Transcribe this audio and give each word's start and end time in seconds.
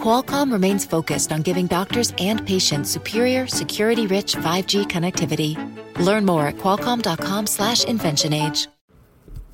Qualcomm 0.00 0.52
remains 0.52 0.86
focused 0.86 1.32
on 1.32 1.42
giving 1.42 1.66
doctors 1.66 2.14
and 2.18 2.46
patients 2.46 2.90
superior, 2.90 3.48
security-rich 3.48 4.36
5G 4.36 4.86
connectivity. 4.86 5.56
Learn 5.98 6.24
more 6.24 6.46
at 6.46 6.56
qualcomm.com/inventionage. 6.58 8.68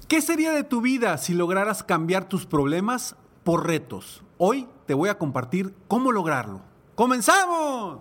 ¿Qué 0.08 0.20
sería 0.20 0.52
de 0.52 0.62
tu 0.62 0.82
vida 0.82 1.16
si 1.16 1.32
lograras 1.32 1.82
cambiar 1.82 2.28
tus 2.28 2.44
problemas 2.44 3.16
por 3.44 3.66
retos? 3.66 4.22
Hoy 4.36 4.68
te 4.84 4.92
voy 4.92 5.08
a 5.08 5.16
compartir 5.16 5.74
cómo 5.88 6.12
lograrlo. 6.12 6.60
¡Comenzamos! 6.94 8.00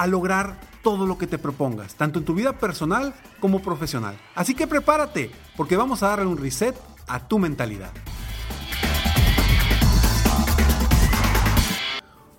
a 0.00 0.06
lograr 0.06 0.58
todo 0.82 1.06
lo 1.06 1.18
que 1.18 1.26
te 1.26 1.36
propongas, 1.36 1.94
tanto 1.94 2.18
en 2.18 2.24
tu 2.24 2.32
vida 2.32 2.54
personal 2.54 3.12
como 3.38 3.60
profesional. 3.60 4.18
Así 4.34 4.54
que 4.54 4.66
prepárate, 4.66 5.30
porque 5.58 5.76
vamos 5.76 6.02
a 6.02 6.08
darle 6.08 6.24
un 6.24 6.38
reset 6.38 6.74
a 7.06 7.28
tu 7.28 7.38
mentalidad. 7.38 7.90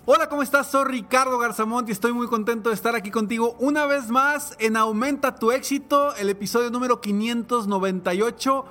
Hola, 0.06 0.28
¿cómo 0.28 0.42
estás? 0.42 0.72
Soy 0.72 0.86
Ricardo 0.86 1.38
Garzamont 1.38 1.88
y 1.88 1.92
estoy 1.92 2.12
muy 2.12 2.26
contento 2.26 2.70
de 2.70 2.74
estar 2.74 2.96
aquí 2.96 3.12
contigo 3.12 3.54
una 3.60 3.86
vez 3.86 4.08
más 4.08 4.56
en 4.58 4.76
Aumenta 4.76 5.36
tu 5.36 5.52
éxito, 5.52 6.16
el 6.16 6.30
episodio 6.30 6.68
número 6.68 7.00
598, 7.00 8.64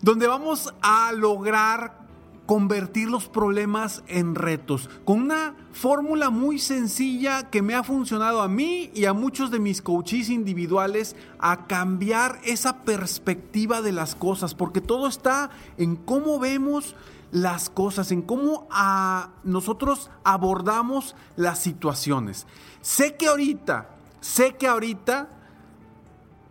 donde 0.00 0.26
vamos 0.26 0.74
a 0.82 1.12
lograr 1.12 2.01
convertir 2.46 3.08
los 3.08 3.28
problemas 3.28 4.02
en 4.08 4.34
retos, 4.34 4.90
con 5.04 5.20
una 5.20 5.54
fórmula 5.72 6.30
muy 6.30 6.58
sencilla 6.58 7.50
que 7.50 7.62
me 7.62 7.74
ha 7.74 7.82
funcionado 7.82 8.42
a 8.42 8.48
mí 8.48 8.90
y 8.94 9.04
a 9.04 9.12
muchos 9.12 9.50
de 9.50 9.60
mis 9.60 9.80
coaches 9.80 10.28
individuales 10.28 11.16
a 11.38 11.66
cambiar 11.66 12.40
esa 12.44 12.82
perspectiva 12.84 13.80
de 13.80 13.92
las 13.92 14.14
cosas, 14.14 14.54
porque 14.54 14.80
todo 14.80 15.06
está 15.06 15.50
en 15.76 15.96
cómo 15.96 16.38
vemos 16.38 16.96
las 17.30 17.70
cosas, 17.70 18.12
en 18.12 18.22
cómo 18.22 18.66
a 18.70 19.30
nosotros 19.44 20.10
abordamos 20.24 21.14
las 21.36 21.60
situaciones. 21.60 22.46
Sé 22.82 23.16
que 23.16 23.28
ahorita, 23.28 23.88
sé 24.20 24.56
que 24.56 24.66
ahorita 24.66 25.28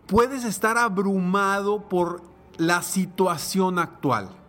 puedes 0.06 0.44
estar 0.44 0.78
abrumado 0.78 1.88
por 1.88 2.22
la 2.56 2.82
situación 2.82 3.78
actual 3.78 4.41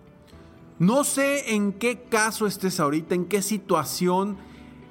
no 0.85 1.03
sé 1.03 1.53
en 1.55 1.71
qué 1.71 2.01
caso 2.03 2.45
estés 2.45 2.79
ahorita, 2.79 3.15
en 3.15 3.25
qué 3.25 3.41
situación, 3.41 4.37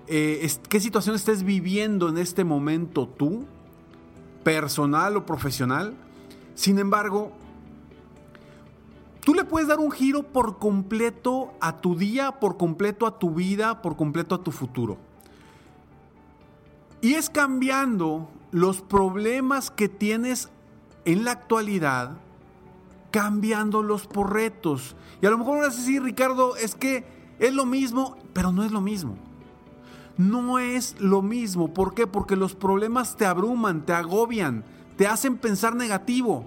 eh, 0.06 0.50
qué 0.68 0.80
situación 0.80 1.14
estés 1.14 1.42
viviendo 1.42 2.08
en 2.08 2.18
este 2.18 2.44
momento 2.44 3.06
tú, 3.06 3.44
personal 4.42 5.16
o 5.16 5.26
profesional. 5.26 5.94
Sin 6.54 6.78
embargo, 6.78 7.32
tú 9.20 9.34
le 9.34 9.44
puedes 9.44 9.68
dar 9.68 9.80
un 9.80 9.90
giro 9.90 10.22
por 10.22 10.58
completo 10.58 11.52
a 11.60 11.80
tu 11.80 11.94
día, 11.94 12.40
por 12.40 12.56
completo 12.56 13.06
a 13.06 13.18
tu 13.18 13.30
vida, 13.34 13.82
por 13.82 13.96
completo 13.96 14.34
a 14.34 14.42
tu 14.42 14.50
futuro. 14.50 14.96
Y 17.02 17.14
es 17.14 17.28
cambiando 17.28 18.30
los 18.50 18.80
problemas 18.80 19.70
que 19.70 19.88
tienes 19.88 20.48
en 21.04 21.24
la 21.24 21.32
actualidad 21.32 22.18
cambiándolos 23.12 24.08
por 24.08 24.32
retos. 24.32 24.96
Y 25.20 25.26
a 25.26 25.30
lo 25.30 25.38
mejor 25.38 25.60
vas 25.60 25.74
a 25.74 25.78
decir, 25.78 26.02
Ricardo, 26.02 26.56
es 26.56 26.74
que 26.74 27.04
es 27.38 27.54
lo 27.54 27.64
mismo, 27.64 28.16
pero 28.32 28.50
no 28.50 28.64
es 28.64 28.72
lo 28.72 28.80
mismo. 28.80 29.16
No 30.16 30.58
es 30.58 30.96
lo 30.98 31.22
mismo. 31.22 31.72
¿Por 31.72 31.94
qué? 31.94 32.08
Porque 32.08 32.34
los 32.34 32.54
problemas 32.56 33.16
te 33.16 33.24
abruman, 33.24 33.86
te 33.86 33.92
agobian, 33.92 34.64
te 34.96 35.06
hacen 35.06 35.36
pensar 35.36 35.76
negativo. 35.76 36.46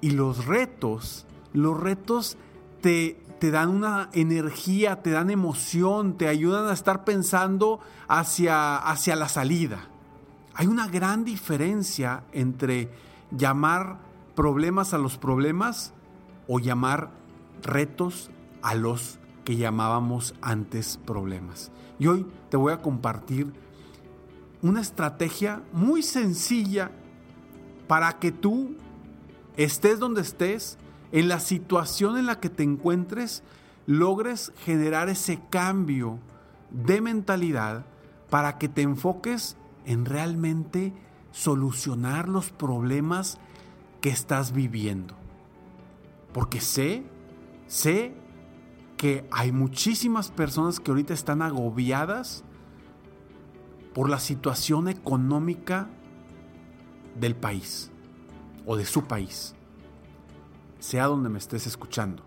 Y 0.00 0.12
los 0.12 0.46
retos, 0.46 1.26
los 1.52 1.78
retos 1.78 2.38
te, 2.80 3.22
te 3.38 3.50
dan 3.50 3.68
una 3.68 4.08
energía, 4.12 5.02
te 5.02 5.10
dan 5.10 5.30
emoción, 5.30 6.16
te 6.16 6.28
ayudan 6.28 6.68
a 6.68 6.72
estar 6.72 7.04
pensando 7.04 7.80
hacia, 8.08 8.76
hacia 8.76 9.16
la 9.16 9.28
salida. 9.28 9.88
Hay 10.54 10.66
una 10.66 10.88
gran 10.88 11.24
diferencia 11.24 12.24
entre 12.32 12.90
llamar 13.30 14.09
problemas 14.40 14.94
a 14.94 14.98
los 14.98 15.18
problemas 15.18 15.92
o 16.48 16.60
llamar 16.60 17.10
retos 17.62 18.30
a 18.62 18.74
los 18.74 19.18
que 19.44 19.56
llamábamos 19.56 20.34
antes 20.40 20.98
problemas. 21.04 21.70
Y 21.98 22.06
hoy 22.06 22.26
te 22.48 22.56
voy 22.56 22.72
a 22.72 22.80
compartir 22.80 23.52
una 24.62 24.80
estrategia 24.80 25.62
muy 25.74 26.02
sencilla 26.02 26.90
para 27.86 28.18
que 28.18 28.32
tú 28.32 28.76
estés 29.58 29.98
donde 29.98 30.22
estés, 30.22 30.78
en 31.12 31.28
la 31.28 31.38
situación 31.38 32.16
en 32.16 32.24
la 32.24 32.40
que 32.40 32.48
te 32.48 32.62
encuentres, 32.62 33.42
logres 33.84 34.54
generar 34.64 35.10
ese 35.10 35.38
cambio 35.50 36.18
de 36.70 37.02
mentalidad 37.02 37.84
para 38.30 38.56
que 38.56 38.70
te 38.70 38.80
enfoques 38.80 39.58
en 39.84 40.06
realmente 40.06 40.94
solucionar 41.30 42.26
los 42.26 42.50
problemas 42.52 43.38
que 44.00 44.10
estás 44.10 44.52
viviendo. 44.52 45.14
Porque 46.32 46.60
sé, 46.60 47.04
sé 47.66 48.14
que 48.96 49.26
hay 49.30 49.52
muchísimas 49.52 50.30
personas 50.30 50.80
que 50.80 50.90
ahorita 50.90 51.14
están 51.14 51.42
agobiadas 51.42 52.44
por 53.94 54.08
la 54.08 54.20
situación 54.20 54.88
económica 54.88 55.88
del 57.18 57.34
país 57.34 57.90
o 58.66 58.76
de 58.76 58.84
su 58.84 59.04
país, 59.04 59.54
sea 60.78 61.06
donde 61.06 61.28
me 61.28 61.38
estés 61.38 61.66
escuchando. 61.66 62.22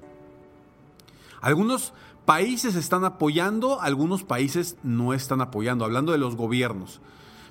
Algunos 1.41 1.93
países 2.25 2.75
están 2.75 3.05
apoyando, 3.05 3.81
algunos 3.81 4.23
países 4.23 4.77
no 4.83 5.13
están 5.13 5.41
apoyando, 5.41 5.85
hablando 5.85 6.11
de 6.11 6.17
los 6.17 6.35
gobiernos. 6.35 7.01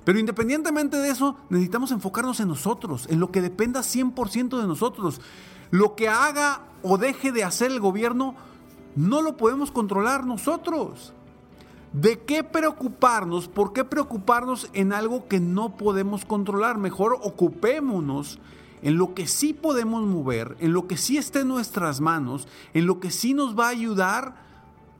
Pero 0.03 0.19
independientemente 0.19 0.97
de 0.97 1.09
eso, 1.09 1.37
necesitamos 1.49 1.91
enfocarnos 1.91 2.39
en 2.39 2.49
nosotros, 2.49 3.07
en 3.09 3.19
lo 3.19 3.31
que 3.31 3.41
dependa 3.41 3.81
100% 3.81 4.59
de 4.59 4.67
nosotros. 4.67 5.21
Lo 5.71 5.95
que 5.95 6.09
haga 6.09 6.61
o 6.81 6.97
deje 6.97 7.31
de 7.31 7.43
hacer 7.43 7.71
el 7.71 7.79
gobierno, 7.79 8.35
no 8.95 9.21
lo 9.21 9.37
podemos 9.37 9.71
controlar 9.71 10.25
nosotros. 10.25 11.13
¿De 11.93 12.19
qué 12.19 12.43
preocuparnos? 12.43 13.47
¿Por 13.47 13.71
qué 13.71 13.83
preocuparnos 13.83 14.69
en 14.73 14.93
algo 14.93 15.27
que 15.27 15.39
no 15.39 15.77
podemos 15.77 16.25
controlar? 16.25 16.77
Mejor 16.77 17.17
ocupémonos 17.21 18.39
en 18.81 18.97
lo 18.97 19.13
que 19.13 19.27
sí 19.27 19.53
podemos 19.53 20.03
mover, 20.03 20.57
en 20.59 20.73
lo 20.73 20.87
que 20.87 20.97
sí 20.97 21.17
está 21.17 21.39
en 21.39 21.47
nuestras 21.47 22.01
manos, 22.01 22.47
en 22.73 22.85
lo 22.85 22.99
que 22.99 23.11
sí 23.11 23.33
nos 23.33 23.57
va 23.57 23.67
a 23.67 23.69
ayudar 23.69 24.42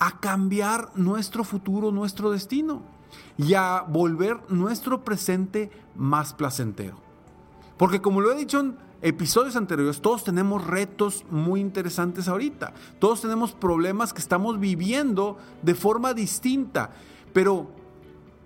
a 0.03 0.19
cambiar 0.19 0.91
nuestro 0.95 1.45
futuro, 1.45 1.89
nuestro 1.89 2.29
destino 2.29 2.81
y 3.38 3.53
a 3.53 3.85
volver 3.88 4.38
nuestro 4.50 5.05
presente 5.05 5.71
más 5.95 6.33
placentero. 6.33 6.97
Porque 7.77 8.01
como 8.01 8.19
lo 8.19 8.33
he 8.33 8.35
dicho 8.35 8.59
en 8.59 8.75
episodios 9.01 9.55
anteriores, 9.55 10.01
todos 10.01 10.25
tenemos 10.25 10.67
retos 10.67 11.23
muy 11.31 11.61
interesantes 11.61 12.27
ahorita. 12.27 12.73
Todos 13.00 13.21
tenemos 13.21 13.53
problemas 13.53 14.11
que 14.11 14.19
estamos 14.19 14.59
viviendo 14.59 15.38
de 15.61 15.73
forma 15.73 16.13
distinta. 16.13 16.91
Pero 17.31 17.69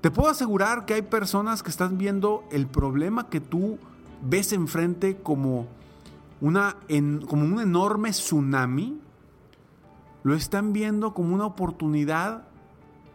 te 0.01 0.11
puedo 0.11 0.29
asegurar 0.29 0.85
que 0.85 0.93
hay 0.93 1.01
personas 1.01 1.63
que 1.63 1.71
están 1.71 1.97
viendo 1.97 2.43
el 2.51 2.67
problema 2.67 3.29
que 3.29 3.39
tú 3.39 3.79
ves 4.21 4.53
enfrente 4.53 5.17
como, 5.23 5.65
una, 6.39 6.77
como 7.27 7.45
un 7.45 7.59
enorme 7.61 8.11
tsunami. 8.11 9.06
Lo 10.27 10.35
están 10.35 10.73
viendo 10.73 11.13
como 11.13 11.33
una 11.33 11.45
oportunidad 11.45 12.49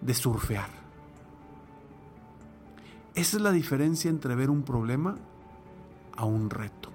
de 0.01 0.15
surfear. 0.15 0.71
Esa 3.15 3.37
es 3.37 3.43
la 3.43 3.53
diferencia 3.53 4.09
entre 4.09 4.35
ver 4.35 4.49
un 4.49 4.63
problema 4.63 5.17
a 6.17 6.25
un 6.25 6.49
reto. 6.49 6.89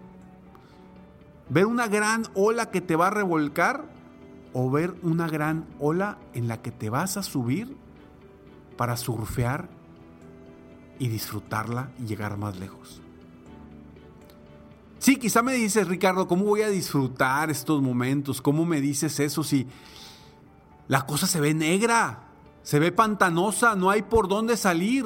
Ver 1.50 1.68
una 1.68 1.88
gran 1.88 2.24
ola 2.34 2.72
que 2.72 2.82
te 2.82 2.96
va 2.96 3.06
a 3.06 3.10
revolcar 3.12 3.86
o 4.54 4.72
ver 4.72 4.96
una 5.04 5.28
gran 5.28 5.68
ola 5.78 6.18
en 6.34 6.48
la 6.48 6.64
que 6.64 6.72
te 6.72 6.90
vas 6.90 7.16
a 7.18 7.22
subir 7.22 7.78
para 8.76 8.98
surfear 8.98 9.70
y 10.98 11.10
disfrutarla 11.10 11.92
y 12.00 12.08
llegar 12.08 12.38
más 12.38 12.58
lejos. 12.58 13.04
Sí, 14.98 15.18
quizá 15.18 15.44
me 15.44 15.54
dices, 15.54 15.88
Ricardo, 15.88 16.28
¿cómo 16.28 16.46
voy 16.46 16.64
a 16.64 16.70
disfrutar 16.70 17.52
estos 17.52 17.84
momentos? 17.84 18.42
¿Cómo 18.42 18.66
me 18.66 18.82
dices 18.82 19.20
eso 19.20 19.44
si 19.44 19.68
la 20.88 21.06
cosa 21.06 21.28
se 21.28 21.40
ve 21.40 21.54
negra, 21.54 22.24
se 22.64 22.80
ve 22.80 22.92
pantanosa, 22.92 23.76
no 23.76 23.90
hay 23.90 24.02
por 24.02 24.28
dónde 24.28 24.58
salir? 24.58 25.06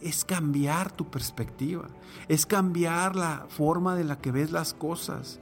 Es, 0.00 0.24
cambiar 0.24 0.90
tu 0.90 1.10
perspectiva, 1.10 1.88
es 2.26 2.46
cambiar 2.46 3.16
la 3.16 3.46
forma 3.48 3.94
de 3.94 4.04
la 4.04 4.18
que 4.18 4.32
ves 4.32 4.50
las 4.50 4.72
cosas. 4.72 5.40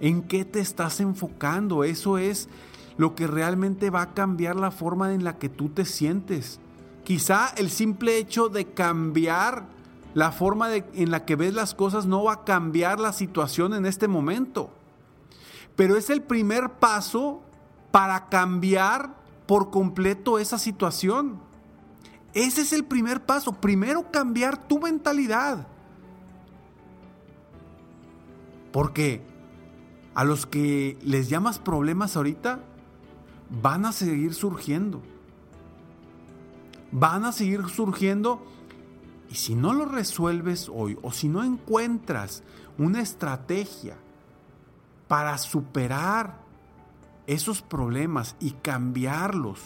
¿En 0.00 0.22
qué 0.22 0.44
te 0.44 0.60
estás 0.60 1.00
enfocando? 1.00 1.84
Eso 1.84 2.18
es 2.18 2.48
lo 2.96 3.14
que 3.14 3.26
realmente 3.26 3.90
va 3.90 4.02
a 4.02 4.14
cambiar 4.14 4.56
la 4.56 4.70
forma 4.70 5.12
en 5.12 5.22
la 5.22 5.38
que 5.38 5.48
tú 5.48 5.68
te 5.68 5.84
sientes. 5.84 6.60
Quizá 7.04 7.48
el 7.56 7.70
simple 7.70 8.16
hecho 8.16 8.48
de 8.48 8.72
cambiar 8.72 9.66
la 10.14 10.32
forma 10.32 10.74
en 10.74 11.10
la 11.10 11.24
que 11.24 11.36
ves 11.36 11.52
las 11.52 11.74
cosas 11.74 12.06
no 12.06 12.24
va 12.24 12.32
a 12.32 12.44
cambiar 12.44 12.98
la 12.98 13.12
situación 13.12 13.74
en 13.74 13.84
este 13.84 14.08
momento. 14.08 14.70
Pero 15.76 15.96
es 15.96 16.08
el 16.08 16.22
primer 16.22 16.70
paso 16.70 17.42
para 17.94 18.28
cambiar 18.28 19.14
por 19.46 19.70
completo 19.70 20.40
esa 20.40 20.58
situación. 20.58 21.38
Ese 22.32 22.62
es 22.62 22.72
el 22.72 22.84
primer 22.84 23.24
paso. 23.24 23.52
Primero 23.52 24.10
cambiar 24.10 24.56
tu 24.66 24.80
mentalidad. 24.80 25.68
Porque 28.72 29.22
a 30.12 30.24
los 30.24 30.44
que 30.44 30.98
les 31.04 31.28
llamas 31.28 31.60
problemas 31.60 32.16
ahorita, 32.16 32.58
van 33.62 33.86
a 33.86 33.92
seguir 33.92 34.34
surgiendo. 34.34 35.00
Van 36.90 37.24
a 37.24 37.30
seguir 37.30 37.64
surgiendo 37.68 38.44
y 39.30 39.36
si 39.36 39.54
no 39.54 39.72
lo 39.72 39.84
resuelves 39.84 40.68
hoy 40.68 40.98
o 41.00 41.12
si 41.12 41.28
no 41.28 41.44
encuentras 41.44 42.42
una 42.76 43.00
estrategia 43.00 43.96
para 45.06 45.38
superar 45.38 46.43
esos 47.26 47.62
problemas 47.62 48.36
y 48.40 48.52
cambiarlos 48.52 49.60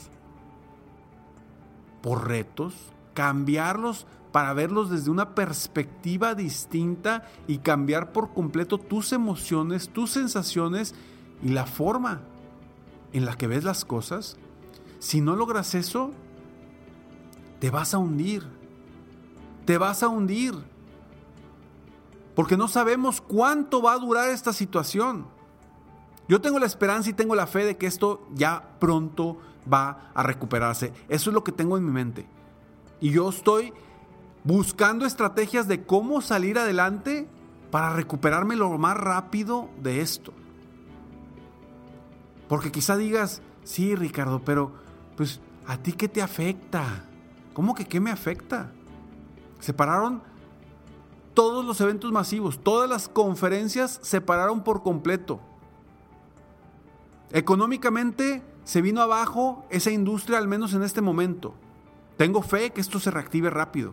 por 2.02 2.28
retos, 2.28 2.74
cambiarlos 3.14 4.06
para 4.32 4.52
verlos 4.52 4.90
desde 4.90 5.10
una 5.10 5.34
perspectiva 5.34 6.34
distinta 6.34 7.24
y 7.46 7.58
cambiar 7.58 8.12
por 8.12 8.32
completo 8.32 8.78
tus 8.78 9.12
emociones, 9.12 9.88
tus 9.88 10.10
sensaciones 10.10 10.94
y 11.42 11.48
la 11.48 11.66
forma 11.66 12.20
en 13.12 13.24
la 13.24 13.36
que 13.36 13.46
ves 13.46 13.64
las 13.64 13.84
cosas, 13.84 14.36
si 14.98 15.20
no 15.20 15.36
logras 15.36 15.74
eso, 15.74 16.12
te 17.60 17.70
vas 17.70 17.94
a 17.94 17.98
hundir. 17.98 18.44
Te 19.64 19.78
vas 19.78 20.02
a 20.02 20.08
hundir. 20.08 20.54
Porque 22.34 22.56
no 22.56 22.68
sabemos 22.68 23.20
cuánto 23.20 23.82
va 23.82 23.94
a 23.94 23.98
durar 23.98 24.30
esta 24.30 24.52
situación. 24.52 25.26
Yo 26.28 26.40
tengo 26.40 26.58
la 26.58 26.66
esperanza 26.66 27.08
y 27.08 27.14
tengo 27.14 27.34
la 27.34 27.46
fe 27.46 27.64
de 27.64 27.76
que 27.76 27.86
esto 27.86 28.26
ya 28.34 28.76
pronto 28.78 29.38
va 29.70 30.10
a 30.14 30.22
recuperarse. 30.22 30.92
Eso 31.08 31.30
es 31.30 31.34
lo 31.34 31.42
que 31.42 31.52
tengo 31.52 31.76
en 31.76 31.84
mi 31.84 31.90
mente. 31.90 32.26
Y 33.00 33.10
yo 33.10 33.30
estoy 33.30 33.72
buscando 34.44 35.06
estrategias 35.06 35.68
de 35.68 35.84
cómo 35.84 36.20
salir 36.20 36.58
adelante 36.58 37.28
para 37.70 37.92
recuperarme 37.92 38.56
lo 38.56 38.76
más 38.78 38.96
rápido 38.96 39.68
de 39.82 40.00
esto. 40.00 40.32
Porque 42.48 42.72
quizá 42.72 42.96
digas, 42.96 43.42
sí, 43.64 43.94
Ricardo, 43.94 44.42
pero 44.44 44.72
pues 45.16 45.40
a 45.66 45.76
ti 45.76 45.92
qué 45.92 46.08
te 46.08 46.22
afecta? 46.22 47.04
¿Cómo 47.52 47.74
que 47.74 47.86
qué 47.86 48.00
me 48.00 48.10
afecta? 48.10 48.72
Se 49.60 49.74
pararon 49.74 50.22
todos 51.34 51.64
los 51.64 51.80
eventos 51.80 52.10
masivos, 52.10 52.58
todas 52.58 52.88
las 52.88 53.08
conferencias 53.08 53.98
se 54.02 54.20
pararon 54.20 54.64
por 54.64 54.82
completo. 54.82 55.40
Económicamente 57.32 58.42
se 58.64 58.82
vino 58.82 59.00
abajo 59.00 59.66
esa 59.70 59.90
industria, 59.90 60.38
al 60.38 60.48
menos 60.48 60.74
en 60.74 60.82
este 60.82 61.00
momento. 61.00 61.54
Tengo 62.16 62.42
fe 62.42 62.70
que 62.70 62.80
esto 62.80 62.98
se 62.98 63.10
reactive 63.10 63.50
rápido, 63.50 63.92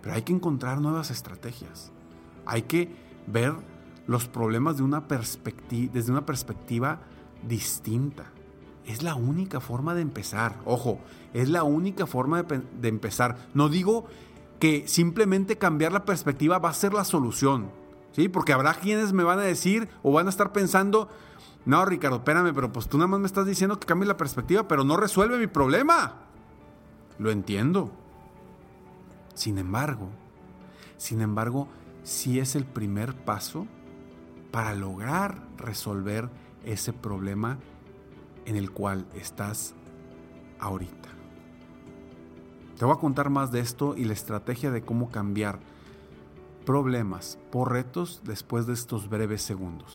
pero 0.00 0.14
hay 0.14 0.22
que 0.22 0.32
encontrar 0.32 0.80
nuevas 0.80 1.10
estrategias. 1.10 1.90
Hay 2.46 2.62
que 2.62 2.94
ver 3.26 3.54
los 4.06 4.28
problemas 4.28 4.76
de 4.76 4.82
una 4.82 5.04
desde 5.92 6.12
una 6.12 6.26
perspectiva 6.26 7.00
distinta. 7.46 8.26
Es 8.86 9.02
la 9.02 9.14
única 9.14 9.60
forma 9.60 9.94
de 9.94 10.02
empezar. 10.02 10.58
Ojo, 10.64 10.98
es 11.32 11.48
la 11.48 11.62
única 11.62 12.06
forma 12.06 12.42
de, 12.42 12.62
de, 12.80 12.88
empezar. 12.88 13.36
No 13.54 13.68
digo 13.68 14.06
que 14.58 14.86
simplemente 14.88 15.56
cambiar 15.56 15.92
la 15.92 16.04
perspectiva 16.04 16.58
va 16.58 16.70
a 16.70 16.74
ser 16.74 16.92
la 16.92 17.04
solución. 17.04 17.70
¿sí? 18.12 18.28
Porque 18.28 18.52
habrá 18.52 18.74
quienes 18.74 19.12
me 19.12 19.24
van 19.24 19.38
a 19.38 19.42
decir 19.42 19.88
o 20.02 20.12
van 20.12 20.26
a 20.26 20.30
estar 20.30 20.52
pensando, 20.52 21.08
no, 21.64 21.84
Ricardo, 21.84 22.16
espérame, 22.16 22.52
pero 22.54 22.72
pues 22.72 22.88
tú 22.88 22.98
nada 22.98 23.08
más 23.08 23.20
me 23.20 23.26
estás 23.26 23.46
diciendo 23.46 23.78
que 23.78 23.86
cambie 23.86 24.06
la 24.06 24.16
perspectiva, 24.16 24.66
pero 24.66 24.82
no 24.84 24.96
resuelve 24.96 25.38
mi 25.38 25.46
problema. 25.46 26.14
Lo 27.18 27.30
entiendo. 27.30 27.92
Sin 29.34 29.58
embargo, 29.58 30.08
sin 30.96 31.20
embargo, 31.20 31.68
sí 32.02 32.40
es 32.40 32.56
el 32.56 32.64
primer 32.64 33.14
paso 33.14 33.66
para 34.50 34.74
lograr 34.74 35.42
resolver 35.56 36.28
ese 36.64 36.92
problema 36.92 37.58
en 38.44 38.56
el 38.56 38.72
cual 38.72 39.06
estás 39.14 39.74
ahorita. 40.58 41.08
Te 42.76 42.84
voy 42.84 42.94
a 42.94 43.00
contar 43.00 43.30
más 43.30 43.52
de 43.52 43.60
esto 43.60 43.96
y 43.96 44.04
la 44.04 44.12
estrategia 44.12 44.70
de 44.72 44.82
cómo 44.82 45.10
cambiar 45.10 45.60
problemas 46.66 47.38
por 47.50 47.72
retos 47.72 48.20
después 48.24 48.66
de 48.66 48.74
estos 48.74 49.08
breves 49.08 49.42
segundos. 49.42 49.94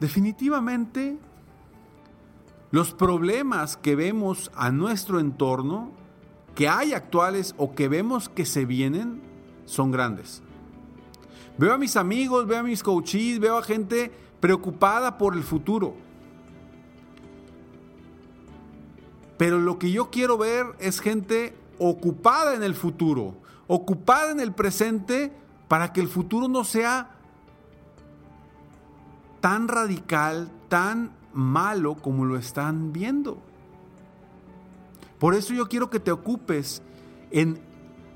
Definitivamente, 0.00 1.18
los 2.70 2.92
problemas 2.92 3.76
que 3.76 3.96
vemos 3.96 4.50
a 4.54 4.70
nuestro 4.70 5.18
entorno, 5.18 5.90
que 6.54 6.68
hay 6.68 6.92
actuales 6.92 7.54
o 7.56 7.74
que 7.74 7.88
vemos 7.88 8.28
que 8.28 8.46
se 8.46 8.64
vienen, 8.64 9.20
son 9.64 9.90
grandes. 9.90 10.42
Veo 11.56 11.72
a 11.72 11.78
mis 11.78 11.96
amigos, 11.96 12.46
veo 12.46 12.58
a 12.60 12.62
mis 12.62 12.82
coaches, 12.82 13.40
veo 13.40 13.58
a 13.58 13.62
gente 13.62 14.12
preocupada 14.40 15.18
por 15.18 15.34
el 15.34 15.42
futuro. 15.42 15.96
Pero 19.36 19.58
lo 19.60 19.78
que 19.78 19.90
yo 19.90 20.10
quiero 20.10 20.38
ver 20.38 20.66
es 20.78 21.00
gente 21.00 21.56
ocupada 21.78 22.54
en 22.54 22.62
el 22.62 22.74
futuro, 22.74 23.34
ocupada 23.66 24.30
en 24.30 24.40
el 24.40 24.52
presente 24.52 25.32
para 25.68 25.92
que 25.92 26.00
el 26.00 26.08
futuro 26.08 26.48
no 26.48 26.64
sea 26.64 27.17
tan 29.40 29.68
radical, 29.68 30.50
tan 30.68 31.12
malo 31.32 31.94
como 31.96 32.24
lo 32.24 32.36
están 32.36 32.92
viendo. 32.92 33.42
Por 35.18 35.34
eso 35.34 35.54
yo 35.54 35.68
quiero 35.68 35.90
que 35.90 36.00
te 36.00 36.10
ocupes 36.10 36.82
en, 37.30 37.60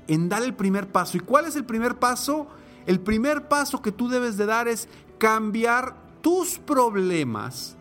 en 0.07 0.29
dar 0.29 0.43
el 0.43 0.53
primer 0.53 0.91
paso. 0.91 1.17
¿Y 1.17 1.19
cuál 1.19 1.45
es 1.45 1.55
el 1.55 1.65
primer 1.65 1.99
paso? 1.99 2.47
El 2.85 2.99
primer 2.99 3.47
paso 3.47 3.81
que 3.81 3.91
tú 3.91 4.09
debes 4.09 4.37
de 4.37 4.45
dar 4.45 4.67
es 4.67 4.87
cambiar 5.17 5.95
tus 6.21 6.59
problemas 6.59 7.77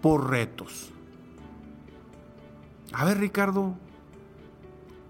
por 0.00 0.30
retos. 0.30 0.92
A 2.92 3.04
ver, 3.04 3.18
Ricardo, 3.18 3.74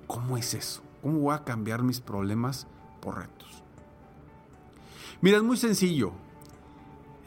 ¿cómo 0.07 0.37
es 0.37 0.55
eso? 0.55 0.83
¿Cómo 1.03 1.21
voy 1.21 1.35
a 1.35 1.45
cambiar 1.45 1.83
mis 1.83 2.01
problemas 2.01 2.67
por 3.01 3.19
retos? 3.19 3.63
Mira, 5.21 5.39
es 5.39 5.43
muy 5.43 5.57
sencillo. 5.57 6.13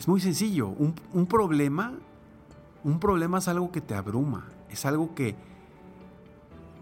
Es 0.01 0.08
muy 0.08 0.20
sencillo. 0.20 0.70
Un, 0.70 1.27
problema, 1.27 1.93
un 2.84 3.00
problema 3.00 3.38
es 3.38 3.48
algo 3.48 3.72
que 3.72 3.81
te 3.81 3.93
abruma, 3.93 4.48
es 4.67 4.84
algo 4.88 5.13
que, 5.13 5.36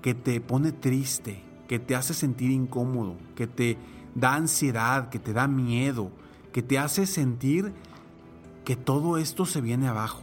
que 0.02 0.14
te 0.14 0.40
pone 0.40 0.72
triste, 0.72 1.44
que 1.68 1.80
te 1.80 1.98
hace 1.98 2.14
sentir 2.14 2.50
incómodo, 2.50 3.18
que 3.36 3.46
te 3.46 3.78
da 4.16 4.36
ansiedad, 4.36 5.10
que 5.10 5.20
te 5.20 5.34
da 5.34 5.50
miedo, 5.50 6.14
que 6.54 6.64
te 6.64 6.80
hace 6.80 7.06
sentir 7.06 7.74
que 8.64 8.78
todo 8.78 9.18
esto 9.18 9.46
se 9.46 9.60
viene 9.60 9.90
abajo. 9.90 10.22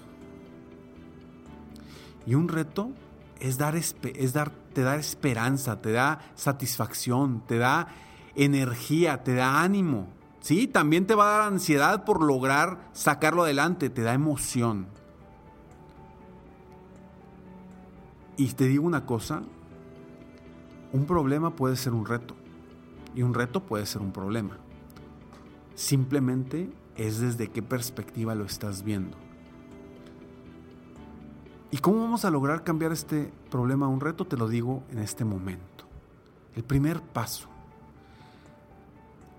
Y 2.25 2.35
un 2.35 2.49
reto 2.49 2.93
es 3.41 3.59
dar, 3.59 3.77
es 3.77 4.33
dar, 4.33 4.53
te 4.73 4.81
da 4.81 4.97
esperanza, 4.97 5.83
te 5.83 5.93
da 5.93 6.21
satisfacción, 6.35 7.43
te 7.47 7.59
da 7.59 7.89
energía, 8.37 9.23
te 9.23 9.35
da 9.35 9.61
ánimo. 9.61 10.16
Sí, 10.47 10.69
también 10.69 11.09
te 11.09 11.17
va 11.17 11.27
a 11.27 11.39
dar 11.39 11.53
ansiedad 11.53 12.05
por 12.05 12.23
lograr 12.23 12.89
sacarlo 12.93 13.43
adelante, 13.43 13.91
te 13.91 14.03
da 14.03 14.15
emoción. 14.15 14.87
Y 18.37 18.47
te 18.53 18.69
digo 18.69 18.87
una 18.87 19.07
cosa, 19.07 19.43
un 20.93 21.05
problema 21.05 21.57
puede 21.57 21.75
ser 21.75 21.95
un 21.95 22.07
reto 22.07 22.37
y 23.13 23.23
un 23.23 23.35
reto 23.35 23.65
puede 23.65 23.87
ser 23.87 24.03
un 24.03 24.13
problema. 24.13 24.57
Simplemente 25.75 26.71
es 26.95 27.19
desde 27.19 27.49
qué 27.49 27.61
perspectiva 27.61 28.37
lo 28.37 28.45
estás 28.45 28.85
viendo. 28.85 29.17
¿Y 31.73 31.79
cómo 31.79 32.03
vamos 32.03 32.25
a 32.25 32.31
lograr 32.31 32.63
cambiar 32.63 32.93
este 32.93 33.33
problema 33.51 33.87
a 33.87 33.89
un 33.89 34.01
reto? 34.01 34.25
Te 34.25 34.37
lo 34.37 34.47
digo 34.47 34.85
en 34.93 35.01
este 35.01 35.25
momento. 35.25 35.87
El 36.55 36.63
primer 36.63 37.03
paso. 37.03 37.56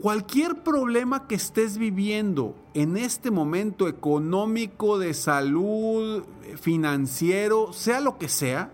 Cualquier 0.01 0.63
problema 0.63 1.27
que 1.27 1.35
estés 1.35 1.77
viviendo 1.77 2.55
en 2.73 2.97
este 2.97 3.31
momento 3.31 3.87
económico, 3.87 4.99
de 4.99 5.13
salud, 5.13 6.23
financiero, 6.61 7.73
sea 7.73 7.99
lo 7.99 8.17
que 8.19 8.29
sea, 8.29 8.71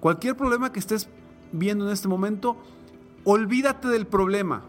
cualquier 0.00 0.36
problema 0.36 0.72
que 0.72 0.80
estés 0.80 1.08
viendo 1.52 1.86
en 1.86 1.92
este 1.92 2.08
momento, 2.08 2.56
olvídate 3.24 3.88
del 3.88 4.06
problema 4.06 4.64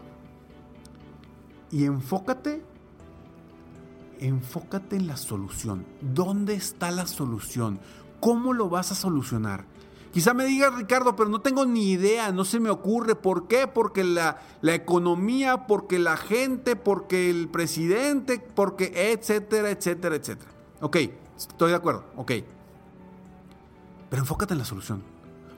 y 1.72 1.84
enfócate 1.84 2.62
enfócate 4.20 4.96
en 4.96 5.06
la 5.06 5.16
solución. 5.16 5.84
¿Dónde 6.00 6.54
está 6.54 6.90
la 6.90 7.06
solución? 7.06 7.80
¿Cómo 8.20 8.52
lo 8.52 8.68
vas 8.68 8.92
a 8.92 8.94
solucionar? 8.94 9.64
Quizá 10.12 10.34
me 10.34 10.44
digas, 10.44 10.74
Ricardo, 10.74 11.14
pero 11.14 11.28
no 11.28 11.40
tengo 11.40 11.64
ni 11.66 11.92
idea, 11.92 12.32
no 12.32 12.44
se 12.44 12.58
me 12.58 12.70
ocurre. 12.70 13.14
¿Por 13.14 13.46
qué? 13.46 13.68
Porque 13.68 14.02
la, 14.02 14.42
la 14.60 14.74
economía, 14.74 15.66
porque 15.68 15.98
la 16.00 16.16
gente, 16.16 16.74
porque 16.74 17.30
el 17.30 17.48
presidente, 17.48 18.40
porque 18.40 19.12
etcétera, 19.12 19.70
etcétera, 19.70 20.16
etcétera. 20.16 20.50
Ok, 20.80 20.96
estoy 21.36 21.70
de 21.70 21.76
acuerdo, 21.76 22.04
ok. 22.16 22.32
Pero 24.08 24.22
enfócate 24.22 24.54
en 24.54 24.58
la 24.58 24.64
solución. 24.64 25.02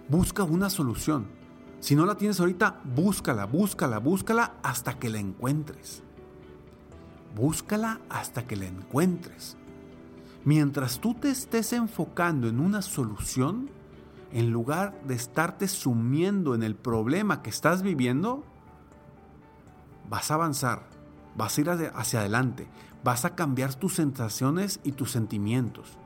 Busca 0.09 0.43
una 0.43 0.69
solución. 0.69 1.27
Si 1.81 1.97
no 1.97 2.05
la 2.05 2.17
tienes 2.17 2.39
ahorita, 2.39 2.81
búscala, 2.85 3.47
búscala, 3.47 3.99
búscala 3.99 4.55
hasta 4.63 4.99
que 4.99 5.09
la 5.09 5.19
encuentres. 5.19 6.03
Búscala 7.35 8.01
hasta 8.11 8.47
que 8.47 8.57
la 8.57 8.67
encuentres. 8.67 9.57
Mientras 10.45 10.99
tú 10.99 11.15
te 11.15 11.31
estés 11.31 11.73
enfocando 11.73 12.49
en 12.49 12.61
una 12.61 12.83
solución, 12.83 13.71
en 14.33 14.51
lugar 14.51 15.01
de 15.05 15.15
estarte 15.15 15.69
sumiendo 15.69 16.55
en 16.55 16.63
el 16.63 16.75
problema 16.75 17.43
que 17.43 17.51
estás 17.51 17.83
viviendo, 17.83 18.45
vas 20.09 20.31
a 20.31 20.35
avanzar, 20.35 20.89
vas 21.37 21.57
a 21.57 21.61
ir 21.61 21.71
hacia 21.71 22.21
adelante, 22.21 22.69
vas 23.05 23.25
a 23.25 23.35
cambiar 23.35 23.75
tus 23.75 23.95
sensaciones 23.95 24.81
y 24.85 24.93
tus 24.93 25.11
sentimientos. 25.11 25.99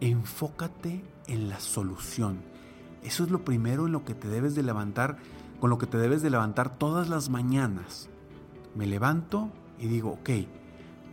Enfócate 0.00 1.04
en 1.26 1.48
la 1.48 1.60
solución. 1.60 2.42
Eso 3.02 3.24
es 3.24 3.30
lo 3.30 3.44
primero 3.44 3.86
en 3.86 3.92
lo 3.92 4.04
que 4.04 4.14
te 4.14 4.28
debes 4.28 4.54
de 4.54 4.62
levantar, 4.62 5.18
con 5.60 5.70
lo 5.70 5.78
que 5.78 5.86
te 5.86 5.98
debes 5.98 6.22
de 6.22 6.30
levantar 6.30 6.78
todas 6.78 7.08
las 7.08 7.28
mañanas. 7.28 8.08
Me 8.74 8.86
levanto 8.86 9.50
y 9.78 9.88
digo, 9.88 10.10
ok, 10.12 10.30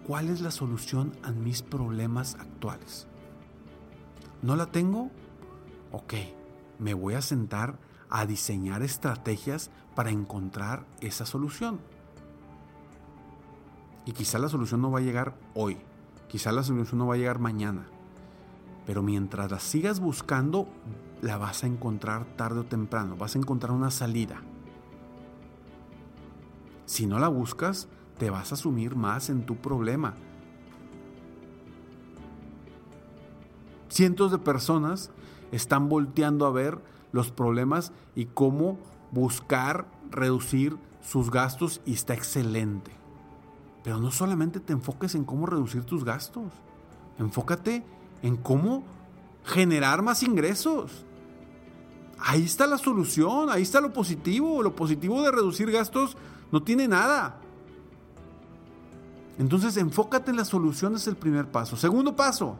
¿Cuál 0.07 0.29
es 0.29 0.39
la 0.39 0.51
solución 0.51 1.11
a 1.21 1.31
mis 1.31 1.61
problemas 1.61 2.35
actuales? 2.35 3.07
¿No 4.41 4.55
la 4.55 4.67
tengo? 4.67 5.11
Ok, 5.91 6.13
me 6.79 6.93
voy 6.93 7.13
a 7.13 7.21
sentar 7.21 7.79
a 8.09 8.25
diseñar 8.25 8.83
estrategias 8.83 9.71
para 9.95 10.11
encontrar 10.11 10.85
esa 11.01 11.25
solución. 11.25 11.79
Y 14.05 14.11
quizá 14.13 14.39
la 14.39 14.49
solución 14.49 14.81
no 14.81 14.91
va 14.91 14.99
a 14.99 15.01
llegar 15.01 15.35
hoy, 15.53 15.77
quizá 16.27 16.51
la 16.51 16.63
solución 16.63 16.99
no 16.99 17.07
va 17.07 17.15
a 17.15 17.17
llegar 17.17 17.39
mañana, 17.39 17.87
pero 18.85 19.03
mientras 19.03 19.51
la 19.51 19.59
sigas 19.59 19.99
buscando, 19.99 20.67
la 21.21 21.37
vas 21.37 21.63
a 21.63 21.67
encontrar 21.67 22.25
tarde 22.37 22.61
o 22.61 22.65
temprano, 22.65 23.17
vas 23.17 23.35
a 23.35 23.39
encontrar 23.39 23.71
una 23.71 23.91
salida. 23.91 24.41
Si 26.85 27.05
no 27.05 27.19
la 27.19 27.27
buscas, 27.27 27.89
te 28.17 28.29
vas 28.29 28.53
a 28.53 28.55
sumir 28.55 28.95
más 28.95 29.29
en 29.29 29.45
tu 29.45 29.57
problema. 29.57 30.15
Cientos 33.89 34.31
de 34.31 34.37
personas 34.37 35.11
están 35.51 35.89
volteando 35.89 36.45
a 36.45 36.51
ver 36.51 36.79
los 37.11 37.31
problemas 37.31 37.91
y 38.15 38.25
cómo 38.25 38.77
buscar 39.11 39.87
reducir 40.11 40.77
sus 41.01 41.31
gastos 41.31 41.81
y 41.85 41.93
está 41.93 42.13
excelente. 42.13 42.91
Pero 43.83 43.99
no 43.99 44.11
solamente 44.11 44.59
te 44.59 44.73
enfoques 44.73 45.15
en 45.15 45.23
cómo 45.23 45.45
reducir 45.45 45.83
tus 45.83 46.03
gastos, 46.03 46.51
enfócate 47.17 47.83
en 48.21 48.35
cómo 48.35 48.83
generar 49.43 50.01
más 50.01 50.23
ingresos. 50.23 51.05
Ahí 52.19 52.43
está 52.43 52.67
la 52.67 52.77
solución, 52.77 53.49
ahí 53.49 53.61
está 53.61 53.79
lo 53.79 53.93
positivo. 53.93 54.61
Lo 54.63 54.75
positivo 54.75 55.21
de 55.21 55.31
reducir 55.31 55.71
gastos 55.71 56.17
no 56.51 56.63
tiene 56.63 56.87
nada. 56.87 57.39
Entonces 59.37 59.77
enfócate 59.77 60.31
en 60.31 60.37
la 60.37 60.45
solución, 60.45 60.95
es 60.95 61.07
el 61.07 61.15
primer 61.15 61.49
paso. 61.51 61.77
Segundo 61.77 62.15
paso, 62.15 62.57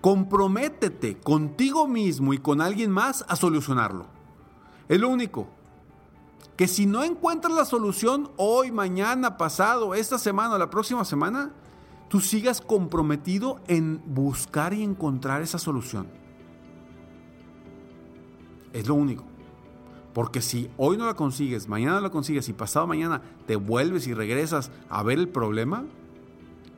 comprométete 0.00 1.18
contigo 1.18 1.86
mismo 1.86 2.32
y 2.32 2.38
con 2.38 2.60
alguien 2.60 2.90
más 2.90 3.24
a 3.28 3.36
solucionarlo. 3.36 4.06
Es 4.88 5.00
lo 5.00 5.08
único. 5.08 5.48
Que 6.56 6.68
si 6.68 6.86
no 6.86 7.02
encuentras 7.04 7.54
la 7.54 7.64
solución 7.64 8.30
hoy, 8.36 8.70
mañana, 8.70 9.36
pasado, 9.36 9.94
esta 9.94 10.18
semana 10.18 10.54
o 10.54 10.58
la 10.58 10.70
próxima 10.70 11.04
semana, 11.04 11.52
tú 12.08 12.20
sigas 12.20 12.60
comprometido 12.60 13.60
en 13.66 14.02
buscar 14.04 14.74
y 14.74 14.82
encontrar 14.82 15.42
esa 15.42 15.58
solución. 15.58 16.08
Es 18.72 18.86
lo 18.86 18.94
único. 18.94 19.24
Porque 20.12 20.42
si 20.42 20.70
hoy 20.76 20.96
no 20.96 21.06
la 21.06 21.14
consigues, 21.14 21.68
mañana 21.68 21.94
no 21.94 22.00
la 22.00 22.10
consigues 22.10 22.48
y 22.48 22.52
pasado 22.52 22.86
mañana 22.86 23.22
te 23.46 23.56
vuelves 23.56 24.06
y 24.06 24.14
regresas 24.14 24.70
a 24.88 25.02
ver 25.02 25.18
el 25.18 25.28
problema, 25.28 25.84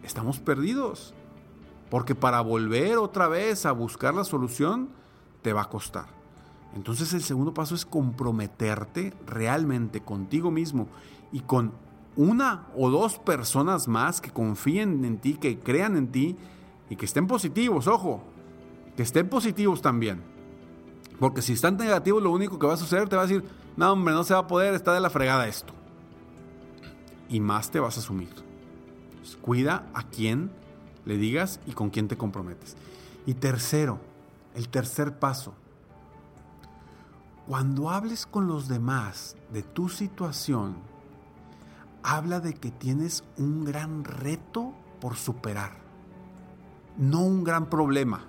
estamos 0.03 0.39
perdidos. 0.39 1.15
Porque 1.93 2.15
para 2.15 2.41
volver 2.41 2.97
otra 2.97 3.29
vez 3.29 3.67
a 3.67 3.73
buscar 3.73 4.15
la 4.15 4.25
solución, 4.25 4.89
te 5.43 5.53
va 5.53 5.61
a 5.61 5.69
costar. 5.69 6.07
Entonces 6.75 7.13
el 7.13 7.23
segundo 7.23 7.53
paso 7.53 7.75
es 7.75 7.85
comprometerte 7.85 9.13
realmente 9.27 10.01
contigo 10.01 10.51
mismo 10.51 10.89
y 11.33 11.41
con 11.41 11.75
una 12.17 12.67
o 12.75 12.89
dos 12.89 13.19
personas 13.19 13.89
más 13.89 14.23
que 14.23 14.31
confíen 14.31 15.05
en 15.05 15.19
ti, 15.19 15.35
que 15.35 15.59
crean 15.59 15.99
en 15.99 16.11
ti 16.11 16.35
y 16.89 16.97
que 16.97 17.05
estén 17.05 17.27
positivos, 17.27 17.87
ojo, 17.87 18.23
que 18.97 19.03
estén 19.03 19.29
positivos 19.29 19.83
también. 19.83 20.23
Porque 21.21 21.43
si 21.43 21.53
están 21.53 21.77
negativos, 21.77 22.23
lo 22.23 22.31
único 22.31 22.59
que 22.59 22.67
va 22.67 22.73
a 22.73 22.79
suceder 22.79 23.07
te 23.11 23.17
va 23.17 23.25
a 23.25 23.27
decir, 23.27 23.45
no 23.77 23.93
hombre, 23.93 24.15
no 24.15 24.25
se 24.25 24.33
va 24.33 24.41
a 24.41 24.47
poder, 24.47 24.73
está 24.73 24.95
de 24.95 25.01
la 25.01 25.11
fregada 25.11 25.47
esto. 25.47 25.75
Y 27.29 27.41
más 27.41 27.71
te 27.71 27.81
vas 27.81 27.99
a 27.99 28.01
asumir. 28.01 28.31
cuida 29.43 29.91
a 29.93 30.05
quién 30.05 30.62
le 31.05 31.17
digas 31.17 31.61
y 31.67 31.73
con 31.73 31.91
quién 31.91 32.09
te 32.09 32.17
comprometes. 32.17 32.77
Y 33.27 33.35
tercero, 33.35 33.99
el 34.55 34.69
tercer 34.69 35.19
paso. 35.19 35.55
Cuando 37.47 37.91
hables 37.91 38.27
con 38.27 38.47
los 38.47 38.69
demás 38.69 39.37
de 39.53 39.63
tu 39.63 39.89
situación, 39.89 40.77
habla 42.03 42.41
de 42.41 42.55
que 42.55 42.71
tienes 42.71 43.25
un 43.37 43.65
gran 43.65 44.05
reto 44.05 44.73
por 45.01 45.17
superar, 45.17 45.73
no 46.97 47.23
un 47.23 47.45
gran 47.45 47.69
problema 47.69 48.27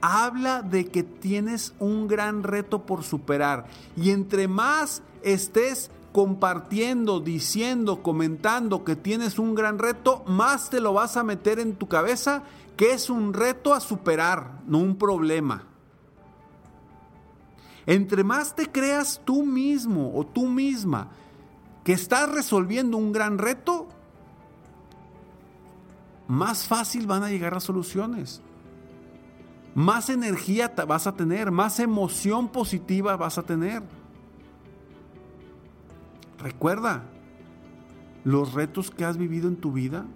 habla 0.00 0.62
de 0.62 0.86
que 0.86 1.02
tienes 1.02 1.74
un 1.78 2.08
gran 2.08 2.42
reto 2.42 2.86
por 2.86 3.02
superar. 3.02 3.66
Y 3.96 4.10
entre 4.10 4.48
más 4.48 5.02
estés 5.22 5.90
compartiendo, 6.12 7.20
diciendo, 7.20 8.02
comentando 8.02 8.84
que 8.84 8.96
tienes 8.96 9.38
un 9.38 9.54
gran 9.54 9.78
reto, 9.78 10.24
más 10.26 10.70
te 10.70 10.80
lo 10.80 10.92
vas 10.92 11.16
a 11.16 11.22
meter 11.22 11.58
en 11.58 11.76
tu 11.76 11.88
cabeza 11.88 12.42
que 12.76 12.92
es 12.92 13.10
un 13.10 13.32
reto 13.32 13.74
a 13.74 13.80
superar, 13.80 14.60
no 14.66 14.78
un 14.78 14.96
problema. 14.96 15.66
Entre 17.86 18.24
más 18.24 18.54
te 18.54 18.70
creas 18.70 19.20
tú 19.24 19.44
mismo 19.44 20.12
o 20.14 20.26
tú 20.26 20.46
misma 20.46 21.08
que 21.84 21.92
estás 21.92 22.30
resolviendo 22.30 22.96
un 22.96 23.12
gran 23.12 23.38
reto, 23.38 23.88
más 26.26 26.66
fácil 26.66 27.06
van 27.06 27.24
a 27.24 27.30
llegar 27.30 27.52
las 27.52 27.64
soluciones. 27.64 28.40
Más 29.74 30.08
energía 30.08 30.72
vas 30.86 31.06
a 31.06 31.14
tener, 31.14 31.50
más 31.50 31.80
emoción 31.80 32.48
positiva 32.48 33.16
vas 33.16 33.38
a 33.38 33.42
tener. 33.42 33.82
Recuerda 36.40 37.04
los 38.24 38.54
retos 38.54 38.90
que 38.90 39.04
has 39.04 39.18
vivido 39.18 39.46
en 39.48 39.56
tu 39.56 39.72
vida 39.72 40.06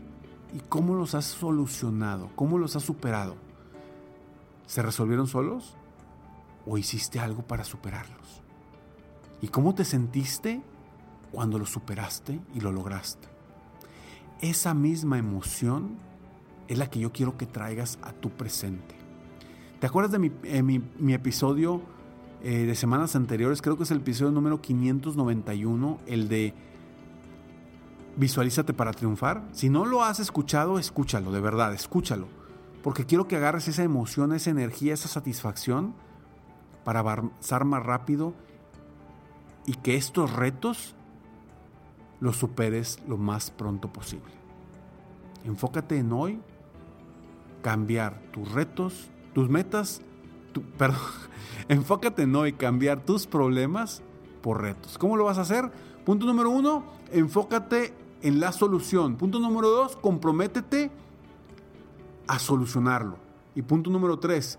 y 0.55 0.61
cómo 0.61 0.95
los 0.95 1.15
has 1.15 1.27
solucionado, 1.27 2.31
cómo 2.35 2.57
los 2.59 2.77
has 2.77 2.83
superado. 2.83 3.37
¿Se 4.67 4.81
resolvieron 4.81 5.27
solos 5.27 5.77
o 6.65 6.79
hiciste 6.79 7.21
algo 7.21 7.43
para 7.43 7.65
superarlos? 7.65 8.43
¿Y 9.43 9.49
cómo 9.49 9.75
te 9.75 9.85
sentiste 9.85 10.63
cuando 11.31 11.59
lo 11.59 11.67
superaste 11.67 12.41
y 12.55 12.61
lo 12.61 12.73
lograste? 12.73 13.29
Esa 14.41 14.73
misma 14.73 15.19
emoción 15.19 15.99
es 16.69 16.79
la 16.79 16.89
que 16.89 17.01
yo 17.01 17.13
quiero 17.13 17.37
que 17.37 17.47
traigas 17.47 17.99
a 18.01 18.13
tu 18.13 18.31
presente. 18.31 18.97
¿Te 19.79 19.87
acuerdas 19.87 20.13
de 20.13 20.19
mi, 20.19 20.33
eh, 20.45 20.63
mi 20.63 21.13
episodio 21.13 21.83
eh, 22.45 22.67
de 22.67 22.75
semanas 22.75 23.17
anteriores, 23.17 23.63
creo 23.63 23.79
que 23.79 23.85
es 23.85 23.91
el 23.91 23.99
episodio 23.99 24.31
número 24.31 24.61
591, 24.61 25.99
el 26.07 26.29
de 26.29 26.53
Visualízate 28.17 28.75
para 28.75 28.93
triunfar. 28.93 29.49
Si 29.53 29.71
no 29.71 29.87
lo 29.87 30.05
has 30.05 30.21
escuchado, 30.21 30.79
escúchalo, 30.79 31.33
de 31.33 31.41
verdad, 31.41 31.73
escúchalo. 31.73 32.29
Porque 32.83 33.07
quiero 33.07 33.27
que 33.27 33.37
agarres 33.37 33.67
esa 33.67 33.83
emoción, 33.83 34.35
esa 34.35 34.51
energía, 34.51 34.93
esa 34.93 35.09
satisfacción 35.09 35.95
para 36.85 37.01
avanzar 37.01 37.65
más 37.65 37.83
rápido 37.83 38.35
y 39.65 39.73
que 39.77 39.97
estos 39.97 40.31
retos 40.31 40.95
los 42.21 42.37
superes 42.37 42.99
lo 43.09 43.17
más 43.17 43.51
pronto 43.51 43.91
posible. 43.91 44.35
Enfócate 45.45 45.97
en 45.97 46.13
hoy, 46.13 46.41
cambiar 47.63 48.21
tus 48.33 48.53
retos, 48.53 49.11
tus 49.33 49.49
metas, 49.49 50.03
perdón, 50.79 51.01
Enfócate 51.69 52.23
en 52.23 52.53
cambiar 52.57 53.05
tus 53.05 53.27
problemas 53.27 54.03
por 54.43 54.61
retos. 54.61 54.99
¿Cómo 54.99 55.17
lo 55.17 55.25
vas 55.25 55.39
a 55.39 55.43
hacer? 55.43 55.73
Punto 56.05 56.27
número 56.27 56.51
uno, 56.51 56.85
enfócate 57.11 57.95
en 58.21 58.39
la 58.41 58.53
solución. 58.53 59.17
Punto 59.17 59.41
número 59.41 59.71
dos, 59.71 59.97
comprométete 59.97 60.91
a 62.27 62.39
solucionarlo. 62.39 63.17
Y 63.55 63.63
punto 63.63 63.89
número 63.89 64.19
tres, 64.19 64.59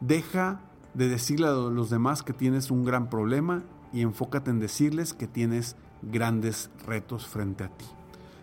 deja 0.00 0.60
de 0.94 1.08
decirle 1.08 1.48
a 1.48 1.52
los 1.52 1.90
demás 1.90 2.22
que 2.22 2.32
tienes 2.32 2.70
un 2.70 2.84
gran 2.84 3.10
problema 3.10 3.62
y 3.92 4.00
enfócate 4.00 4.50
en 4.50 4.60
decirles 4.60 5.12
que 5.12 5.26
tienes 5.26 5.76
grandes 6.00 6.70
retos 6.86 7.26
frente 7.26 7.64
a 7.64 7.68
ti. 7.68 7.84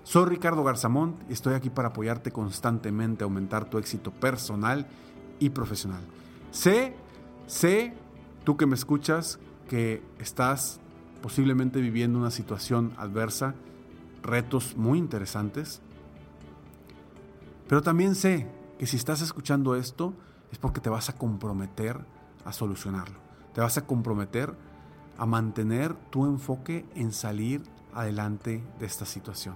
Soy 0.03 0.25
Ricardo 0.25 0.63
Garzamont 0.63 1.15
y 1.29 1.33
estoy 1.33 1.55
aquí 1.55 1.69
para 1.69 1.89
apoyarte 1.89 2.31
constantemente 2.31 3.23
a 3.23 3.25
aumentar 3.25 3.69
tu 3.69 3.79
éxito 3.79 4.11
personal 4.11 4.87
y 5.39 5.49
profesional. 5.49 6.01
Sé 6.51 6.95
Sé, 7.51 7.93
tú 8.45 8.55
que 8.55 8.65
me 8.65 8.75
escuchas, 8.75 9.37
que 9.67 10.01
estás 10.19 10.79
posiblemente 11.21 11.81
viviendo 11.81 12.17
una 12.17 12.31
situación 12.31 12.93
adversa, 12.97 13.55
retos 14.23 14.77
muy 14.77 14.97
interesantes, 14.97 15.81
pero 17.67 17.81
también 17.81 18.15
sé 18.15 18.47
que 18.79 18.87
si 18.87 18.95
estás 18.95 19.21
escuchando 19.21 19.75
esto 19.75 20.13
es 20.49 20.59
porque 20.59 20.79
te 20.79 20.89
vas 20.89 21.09
a 21.09 21.17
comprometer 21.17 21.99
a 22.45 22.53
solucionarlo. 22.53 23.19
Te 23.53 23.59
vas 23.59 23.77
a 23.77 23.85
comprometer 23.85 24.55
a 25.17 25.25
mantener 25.25 25.93
tu 26.09 26.25
enfoque 26.25 26.85
en 26.95 27.11
salir 27.11 27.63
adelante 27.93 28.63
de 28.79 28.85
esta 28.85 29.05
situación. 29.05 29.55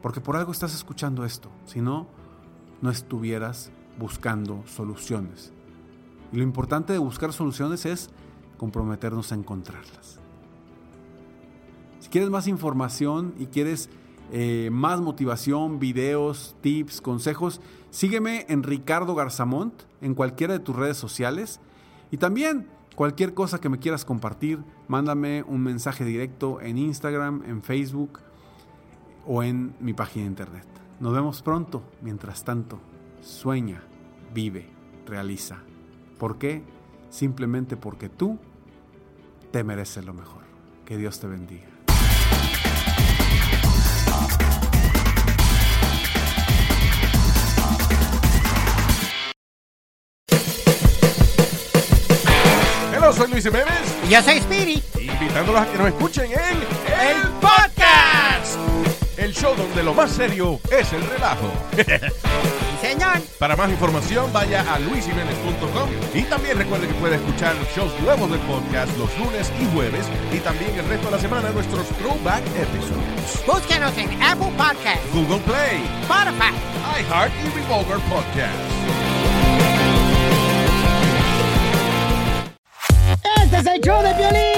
Porque 0.00 0.22
por 0.22 0.34
algo 0.34 0.52
estás 0.52 0.74
escuchando 0.74 1.26
esto, 1.26 1.50
si 1.66 1.82
no, 1.82 2.06
no 2.80 2.88
estuvieras 2.88 3.70
buscando 3.98 4.64
soluciones. 4.66 5.52
Y 6.32 6.36
lo 6.36 6.42
importante 6.42 6.92
de 6.92 6.98
buscar 6.98 7.32
soluciones 7.32 7.86
es 7.86 8.10
comprometernos 8.56 9.32
a 9.32 9.34
encontrarlas. 9.34 10.18
Si 12.00 12.08
quieres 12.08 12.30
más 12.30 12.46
información 12.46 13.34
y 13.38 13.46
quieres 13.46 13.88
eh, 14.30 14.68
más 14.70 15.00
motivación, 15.00 15.78
videos, 15.78 16.54
tips, 16.60 17.00
consejos, 17.00 17.60
sígueme 17.90 18.44
en 18.48 18.62
Ricardo 18.62 19.14
Garzamont 19.14 19.74
en 20.00 20.14
cualquiera 20.14 20.52
de 20.52 20.60
tus 20.60 20.76
redes 20.76 20.96
sociales. 20.96 21.60
Y 22.10 22.18
también 22.18 22.66
cualquier 22.94 23.32
cosa 23.32 23.60
que 23.60 23.68
me 23.68 23.78
quieras 23.78 24.04
compartir, 24.04 24.62
mándame 24.86 25.42
un 25.44 25.62
mensaje 25.62 26.04
directo 26.04 26.60
en 26.60 26.78
Instagram, 26.78 27.42
en 27.46 27.62
Facebook 27.62 28.20
o 29.26 29.42
en 29.42 29.74
mi 29.80 29.94
página 29.94 30.24
de 30.24 30.30
internet. 30.30 30.66
Nos 31.00 31.14
vemos 31.14 31.42
pronto. 31.42 31.82
Mientras 32.02 32.44
tanto, 32.44 32.80
sueña, 33.20 33.82
vive, 34.34 34.68
realiza. 35.06 35.67
¿Por 36.18 36.38
qué? 36.38 36.62
Simplemente 37.10 37.76
porque 37.76 38.08
tú 38.08 38.38
te 39.52 39.62
mereces 39.62 40.04
lo 40.04 40.12
mejor. 40.12 40.42
Que 40.84 40.96
Dios 40.96 41.20
te 41.20 41.28
bendiga. 41.28 41.66
Hola, 52.96 53.12
soy 53.12 53.30
Luis 53.30 53.44
Jiménez. 53.44 53.96
Y 54.06 54.10
yo 54.10 54.22
soy 54.22 54.38
Spirit. 54.38 54.84
Invitándolos 55.00 55.62
a 55.62 55.70
que 55.70 55.78
nos 55.78 55.86
escuchen 55.88 56.32
en 56.32 56.58
El 57.00 57.28
Podcast. 57.40 58.58
El 59.16 59.32
show 59.32 59.54
donde 59.56 59.84
lo 59.84 59.94
más 59.94 60.10
serio 60.10 60.58
es 60.70 60.92
el 60.92 61.02
relajo. 61.02 61.52
señor. 62.80 63.20
Para 63.38 63.56
más 63.56 63.70
información, 63.70 64.32
vaya 64.32 64.60
a 64.72 64.78
luisimenez.com 64.78 65.88
y 66.14 66.22
también 66.22 66.58
recuerde 66.58 66.88
que 66.88 66.94
puede 66.94 67.16
escuchar 67.16 67.54
shows 67.74 67.92
nuevos 68.00 68.30
del 68.30 68.40
podcast 68.40 68.96
los 68.98 69.16
lunes 69.18 69.52
y 69.60 69.74
jueves 69.74 70.06
y 70.32 70.38
también 70.38 70.74
el 70.78 70.86
resto 70.88 71.06
de 71.06 71.12
la 71.12 71.18
semana 71.20 71.50
nuestros 71.50 71.86
throwback 71.98 72.44
episodes. 72.56 73.46
Búsquenos 73.46 73.96
en 73.96 74.22
Apple 74.22 74.52
Podcast, 74.56 75.02
Google 75.12 75.40
Play, 75.40 75.82
Spotify, 76.02 76.54
iHeart 77.00 77.32
y 77.44 77.58
Revolver 77.58 77.98
Podcast. 78.08 79.38
Este 83.42 83.56
es 83.56 83.66
el 83.66 83.80
show 83.80 84.02
de 84.02 84.14
violín. 84.14 84.57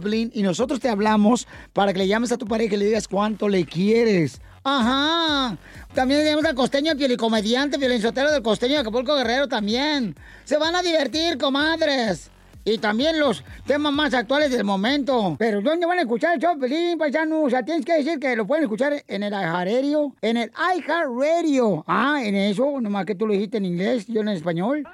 Choplin, 0.01 0.31
y 0.33 0.41
nosotros 0.41 0.79
te 0.79 0.89
hablamos 0.89 1.47
para 1.73 1.93
que 1.93 1.99
le 1.99 2.07
llames 2.07 2.31
a 2.31 2.37
tu 2.37 2.47
pareja 2.47 2.75
y 2.75 2.77
le 2.77 2.85
digas 2.85 3.07
cuánto 3.07 3.47
le 3.47 3.65
quieres. 3.65 4.41
Ajá. 4.63 5.57
También 5.93 6.21
tenemos 6.21 6.45
al 6.45 6.55
costeño 6.55 6.93
comediante, 7.17 7.77
violinsotero 7.77 8.31
del 8.31 8.41
costeño 8.41 8.75
de 8.75 8.79
Acapulco 8.79 9.15
Guerrero 9.15 9.47
también. 9.47 10.15
Se 10.43 10.57
van 10.57 10.75
a 10.75 10.81
divertir, 10.81 11.37
comadres. 11.37 12.29
Y 12.63 12.77
también 12.77 13.19
los 13.19 13.43
temas 13.65 13.91
más 13.91 14.13
actuales 14.13 14.51
del 14.51 14.63
momento. 14.63 15.35
Pero 15.39 15.61
¿dónde 15.61 15.87
van 15.87 15.97
a 15.97 16.01
escuchar 16.01 16.35
el 16.35 16.41
show, 16.41 16.59
Pelín, 16.59 16.97
paisano? 16.97 17.41
O 17.41 17.49
sea, 17.49 17.63
tienes 17.63 17.83
que 17.83 17.93
decir 17.93 18.19
que 18.19 18.35
lo 18.35 18.45
pueden 18.45 18.65
escuchar 18.65 19.03
en 19.07 19.23
el 19.23 19.33
iHeartRadio. 19.33 20.15
En 20.21 20.37
el 20.37 20.51
iHeartRadio. 20.75 21.83
Ah, 21.87 22.21
en 22.23 22.35
eso, 22.35 22.79
nomás 22.79 23.05
que 23.05 23.15
tú 23.15 23.25
lo 23.25 23.33
dijiste 23.33 23.57
en 23.57 23.65
inglés, 23.65 24.05
yo 24.07 24.21
en 24.21 24.29
español. 24.29 24.87